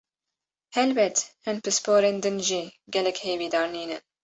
Helbet, 0.77 1.17
hin 1.45 1.57
pisporên 1.65 2.17
din 2.23 2.37
jî 2.47 2.61
gelek 2.93 3.17
hêvîdar 3.25 3.67
nînin. 3.75 4.01